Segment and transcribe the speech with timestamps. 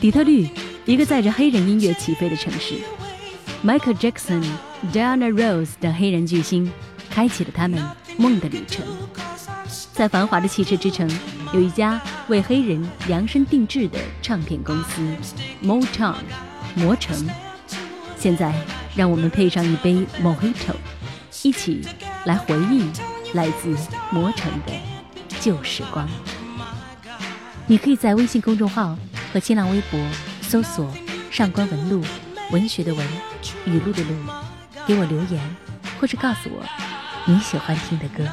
[0.00, 0.48] 底特律，
[0.84, 2.76] 一个载着黑人音乐起飞的城市。
[3.64, 4.44] Michael Jackson、
[4.92, 6.70] Diana Ross 等黑人巨星，
[7.10, 7.84] 开启了他们
[8.16, 8.84] 梦的旅程。
[9.92, 11.10] 在繁华的汽车之城，
[11.52, 15.02] 有一家为黑人量身定制的唱片公司
[15.64, 16.14] ——Motown，
[16.76, 17.28] 魔城。
[18.16, 18.54] 现在，
[18.94, 20.76] 让我们配上一杯 Mojito，
[21.42, 21.84] 一起
[22.24, 22.84] 来回忆
[23.32, 23.76] 来自
[24.12, 24.72] 魔城的
[25.40, 26.08] 旧时光。
[27.66, 28.96] 你可以在微信公众号。
[29.32, 30.00] 和新浪微博
[30.40, 30.92] 搜索
[31.30, 32.02] “上官文露”，
[32.50, 33.06] 文学的文，
[33.66, 34.14] 语录的录，
[34.86, 35.56] 给我留言，
[36.00, 36.64] 或是告诉我
[37.26, 38.24] 你喜欢听的歌。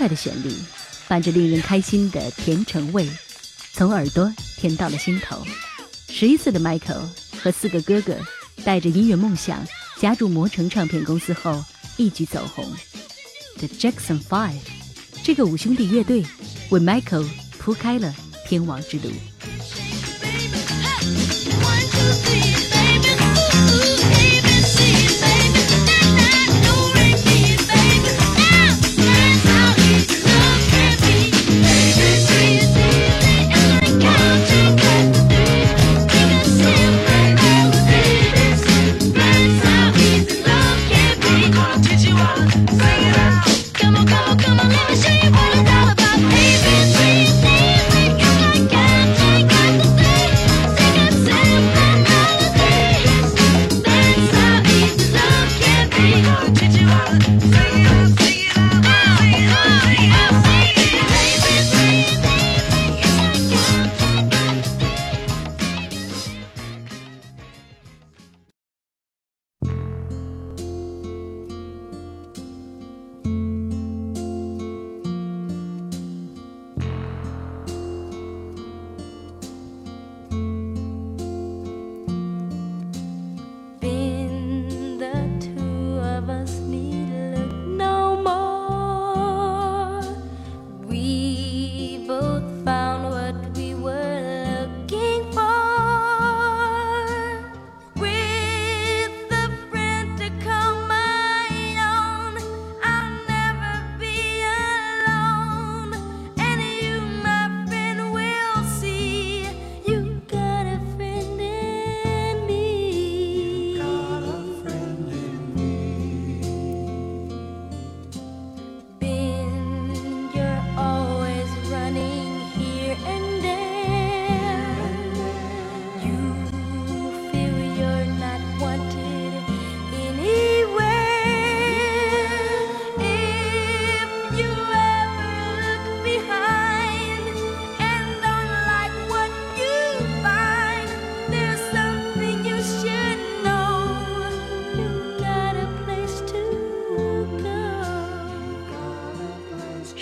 [0.00, 0.50] 快的旋律，
[1.08, 3.06] 伴着令人开心的甜橙味，
[3.74, 5.46] 从耳朵甜到了心头。
[6.08, 7.06] 十一岁的 Michael
[7.42, 8.16] 和四个哥哥，
[8.64, 9.62] 带着音乐梦想
[9.98, 11.62] 加入魔城唱片公司后，
[11.98, 12.64] 一举走红。
[13.58, 14.62] The Jackson Five
[15.22, 16.24] 这个五兄弟乐队，
[16.70, 17.28] 为 Michael
[17.58, 18.14] 铺开了
[18.46, 19.10] 天王之路。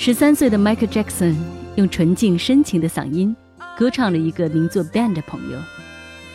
[0.08, 1.34] 十三岁的 Michael Jackson
[1.76, 3.37] 用纯净深情的嗓音
[3.76, 5.58] 歌唱了一个名作《Band》的朋友。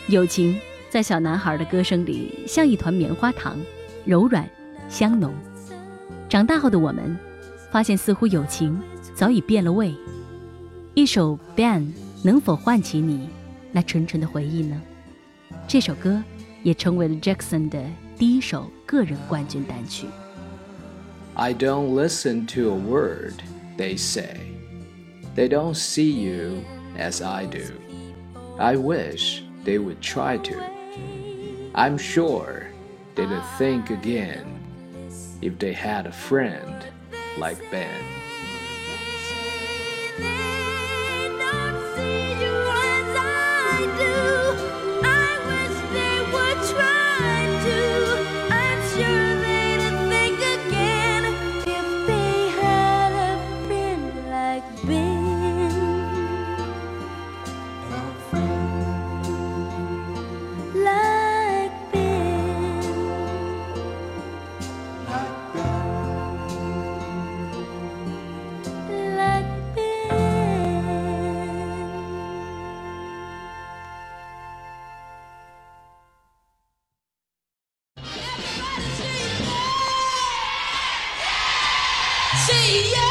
[0.06, 0.56] 友情
[0.88, 3.58] 在小男孩的歌声里像一团棉花糖，
[4.04, 4.48] 柔软
[4.88, 5.34] 香浓。
[6.28, 7.18] 长大后的我们，
[7.72, 8.80] 发现似乎友情
[9.12, 9.92] 早已变了味。
[10.94, 11.80] 一首《Band》
[12.22, 13.28] 能否唤起你
[13.72, 14.80] 那纯纯的回忆呢？
[15.66, 16.22] 这首歌
[16.62, 17.82] 也成为了 Jackson 的
[18.16, 20.06] 第一首个人冠军单曲。
[21.34, 23.34] I don't listen to a word
[23.76, 24.52] they say.
[25.34, 26.64] They don't see you
[26.96, 27.80] as I do.
[28.58, 30.64] I wish they would try to.
[31.74, 32.68] I'm sure
[33.16, 34.60] they'd think again
[35.42, 36.84] if they had a friend
[37.36, 38.04] like Ben.
[82.66, 83.03] Yeah.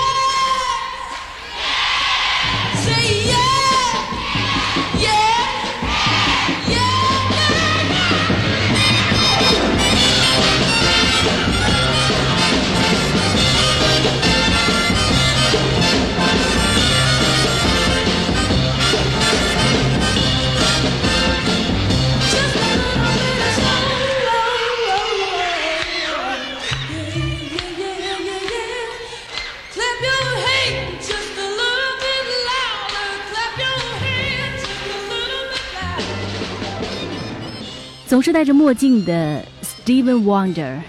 [38.14, 40.80] 总是戴着墨镜的 Steven Wonder，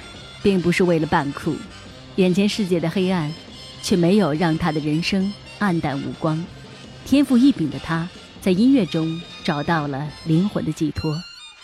[0.42, 1.56] 并不是为了扮酷，
[2.16, 3.32] 眼前世界的黑暗，
[3.80, 6.44] 却没有让他的人生黯淡无光。
[7.06, 8.06] 天赋异禀的他，
[8.42, 11.16] 在音乐中找到了灵魂的寄托，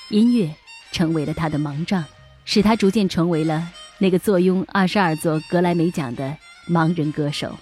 [0.08, 0.50] 音乐
[0.92, 2.02] 成为了他的盲杖，
[2.46, 3.68] 使他逐渐成为了
[3.98, 6.34] 那个坐拥二十二座格莱美奖的
[6.70, 7.54] 盲人歌手。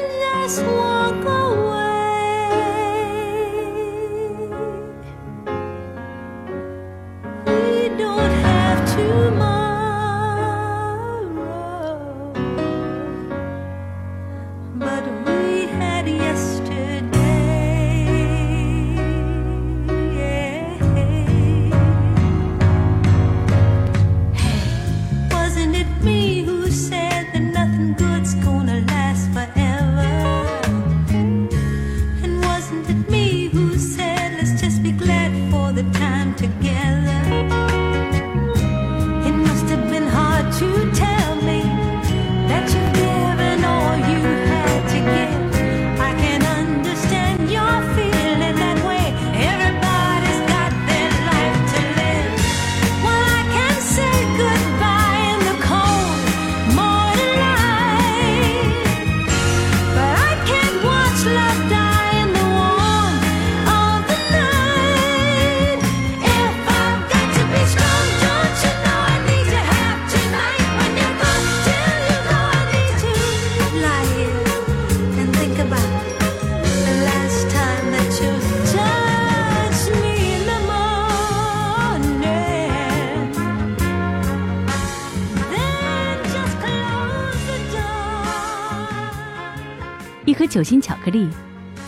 [90.55, 91.29] 酒心巧克力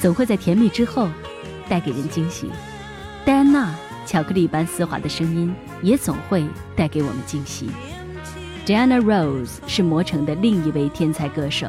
[0.00, 1.08] 总会在甜蜜之后
[1.68, 2.50] 带给人惊喜，
[3.24, 3.72] 戴安娜
[4.04, 6.44] 巧克力般丝滑的声音也总会
[6.74, 7.70] 带给我们惊喜。
[8.66, 11.68] Diana Rose 是魔城的另一位天才歌手。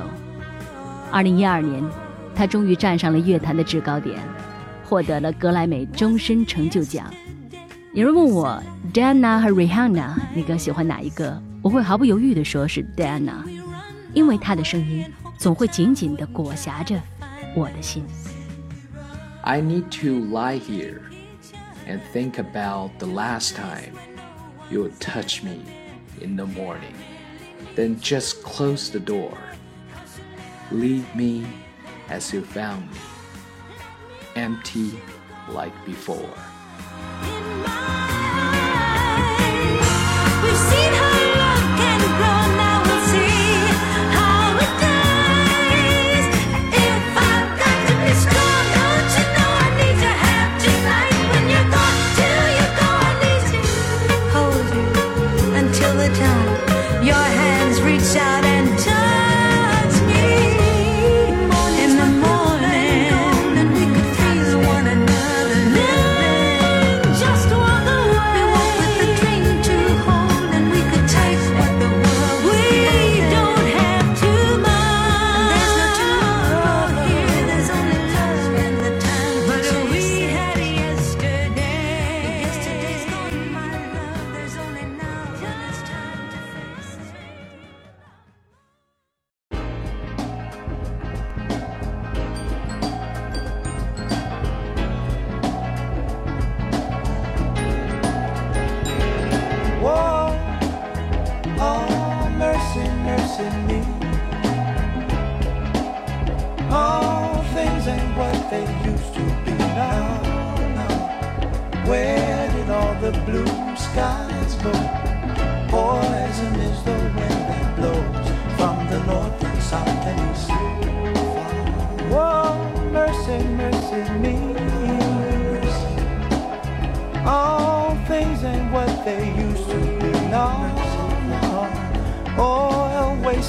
[1.12, 1.84] 二零一二年，
[2.34, 4.20] 她终于站上了乐坛的制高点，
[4.84, 7.06] 获得了格莱美终身成就奖。
[7.94, 8.60] 有人问我
[8.92, 11.40] ，Diana 和 Rihanna，你更喜欢哪一个？
[11.62, 13.36] 我会毫不犹豫地说是 Diana，
[14.16, 15.06] 因为她的声音
[15.39, 17.01] 总会紧紧地裹挟着
[17.55, 18.05] 我的心。
[19.43, 21.01] I need to lie here
[21.89, 23.95] and think about the last time
[24.71, 25.61] you would touch me
[26.21, 26.95] in the morning.
[27.75, 29.37] Then just close the door.
[30.71, 31.45] Leave me
[32.09, 32.99] as you found me,
[34.37, 34.93] empty
[35.49, 36.35] like before.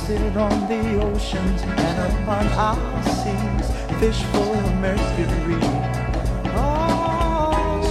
[0.08, 5.60] Wasted on the oceans and upon our seas, fish full of mercury.
[6.56, 7.82] Oh,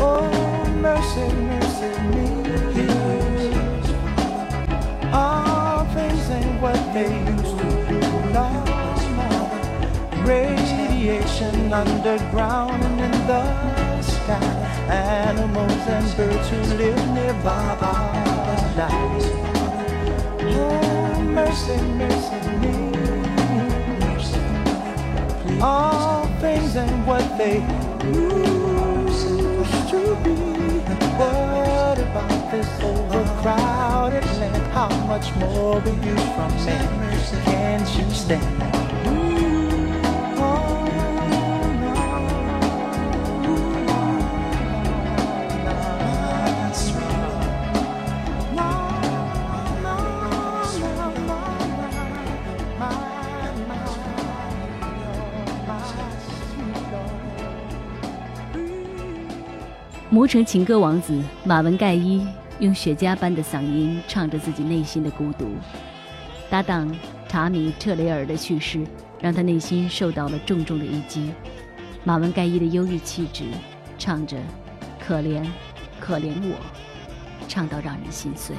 [0.00, 2.26] oh, mercy, mercy me.
[5.14, 7.98] All things ain't what they used to be.
[8.36, 8.48] No,
[9.16, 9.30] no.
[10.26, 14.44] Radiation underground and in the sky.
[14.90, 19.61] Animals and birds who live nearby are dying.
[21.34, 22.76] Mercy, mercy me.
[25.60, 27.60] All things ain't what they
[28.04, 29.28] used
[29.90, 30.34] to be.
[31.18, 34.72] What about this overcrowded land?
[34.72, 36.76] How much more will you from me?
[37.44, 38.81] Can't you stand?
[60.12, 62.22] 魔城情歌王子马文盖伊
[62.58, 65.56] 用雪茄般的嗓音唱着自己内心的孤独。
[66.50, 66.94] 搭档
[67.26, 68.86] 查米特雷尔的去世，
[69.22, 71.32] 让他内心受到了重重的一击。
[72.04, 73.44] 马文盖伊的忧郁气质，
[73.98, 74.36] 唱着
[75.00, 75.46] “可怜，
[75.98, 76.56] 可怜我”，
[77.48, 78.54] 唱到让人心碎。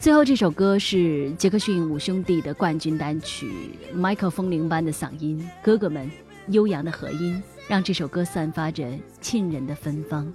[0.00, 6.10] 最后这首歌是杰克逊五兄弟的冠军单曲，Michael 风铃般的嗓音，哥哥们
[6.48, 8.86] 悠扬的和音，让这首歌散发着
[9.20, 10.32] 沁人的芬芳。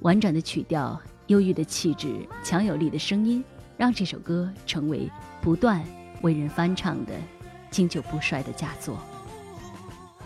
[0.00, 3.44] 婉转的曲调，忧郁的气质，强有力的声音，
[3.76, 5.84] 让这首歌成为不断
[6.22, 7.12] 为人翻唱的
[7.70, 8.98] 经久不衰的佳作。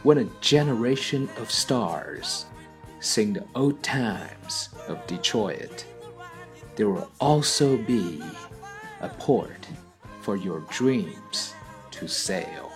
[0.04, 2.42] When a generation of stars
[3.00, 5.84] sing the old times of Detroit,
[6.76, 8.22] there will also be
[9.01, 9.67] a port
[10.21, 11.53] for your dreams
[11.91, 12.71] to sail.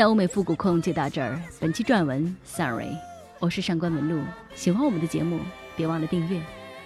[0.00, 1.38] 的欧美复古控就到这儿。
[1.60, 2.96] 本期撰文，Sorry，
[3.38, 4.22] 我是上官文露。
[4.54, 5.40] 喜欢我们的节目，
[5.76, 6.40] 别忘了订阅。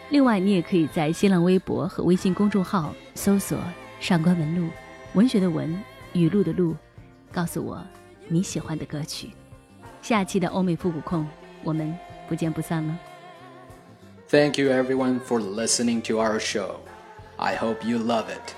[0.09, 3.61] 另外，你也可以在新浪微博和微信公众号搜索“
[4.01, 4.69] 上官文露”，
[5.15, 5.81] 文学的文，
[6.15, 6.75] 语录的录，
[7.31, 7.81] 告诉我
[8.27, 9.31] 你喜欢的歌曲。
[10.03, 11.25] 下期的欧美复古控，
[11.63, 11.97] 我们
[12.29, 12.99] 不见不散了。
[14.29, 16.77] Thank you everyone for listening to our show.
[17.37, 18.55] I hope you love it.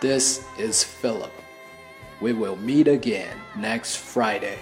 [0.00, 1.30] This is Philip.
[2.19, 4.57] We will meet again next Friday.